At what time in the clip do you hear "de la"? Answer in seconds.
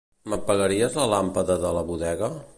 1.67-1.85